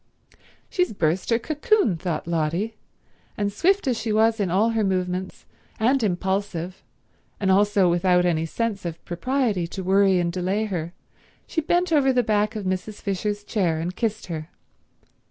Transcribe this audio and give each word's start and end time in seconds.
"She's 0.67 0.93
burst 0.93 1.29
her 1.29 1.37
cocoon," 1.37 1.95
thought 1.95 2.25
Lotty; 2.25 2.75
and 3.37 3.53
swift 3.53 3.85
as 3.87 3.99
she 3.99 4.11
was 4.11 4.39
in 4.39 4.49
all 4.49 4.71
her 4.71 4.83
movements, 4.83 5.45
and 5.79 6.01
impulsive, 6.01 6.81
and 7.39 7.51
also 7.51 7.87
without 7.87 8.25
any 8.25 8.47
sense 8.47 8.83
of 8.83 9.05
propriety 9.05 9.67
to 9.67 9.83
worry 9.83 10.17
and 10.19 10.33
delay 10.33 10.65
her, 10.65 10.93
she 11.45 11.61
bent 11.61 11.91
over 11.93 12.11
the 12.11 12.23
back 12.23 12.55
of 12.55 12.65
Mrs. 12.65 12.99
Fisher's 12.99 13.43
chair 13.43 13.77
and 13.79 13.95
kissed 13.95 14.25
her. 14.25 14.49